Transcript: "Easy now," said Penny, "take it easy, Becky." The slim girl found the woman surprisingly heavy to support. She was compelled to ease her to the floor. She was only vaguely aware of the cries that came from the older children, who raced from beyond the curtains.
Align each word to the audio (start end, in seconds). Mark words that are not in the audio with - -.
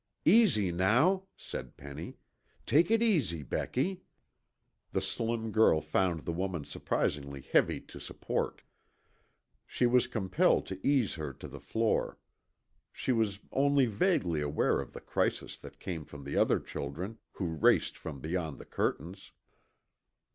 "Easy 0.25 0.71
now," 0.71 1.27
said 1.37 1.77
Penny, 1.77 2.15
"take 2.65 2.89
it 2.89 3.03
easy, 3.03 3.43
Becky." 3.43 4.01
The 4.93 4.99
slim 4.99 5.51
girl 5.51 5.79
found 5.79 6.21
the 6.21 6.31
woman 6.33 6.65
surprisingly 6.65 7.41
heavy 7.41 7.79
to 7.81 7.99
support. 7.99 8.63
She 9.67 9.85
was 9.85 10.07
compelled 10.07 10.65
to 10.65 10.79
ease 10.83 11.13
her 11.13 11.31
to 11.33 11.47
the 11.47 11.59
floor. 11.59 12.17
She 12.91 13.11
was 13.11 13.41
only 13.51 13.85
vaguely 13.85 14.41
aware 14.41 14.79
of 14.81 14.93
the 14.93 15.01
cries 15.01 15.55
that 15.61 15.79
came 15.79 16.03
from 16.03 16.23
the 16.23 16.35
older 16.35 16.59
children, 16.59 17.19
who 17.33 17.45
raced 17.49 17.95
from 17.95 18.21
beyond 18.21 18.57
the 18.57 18.65
curtains. 18.65 19.31